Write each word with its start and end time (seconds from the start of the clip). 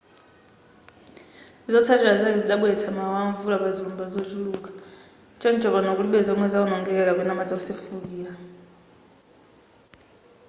zotsalira 1.73 2.13
zake 2.21 2.35
zidabweretsa 2.43 2.89
mawawa 2.95 3.19
amvula 3.25 3.57
pazilumba 3.63 4.05
zochuluka 4.13 4.69
choncho 5.41 5.67
pano 5.73 5.89
kulibe 5.97 6.19
zomwe 6.27 6.47
zawonongeka 6.53 7.07
kapena 7.07 7.37
madzi 7.37 7.53
wosefukira 7.55 8.33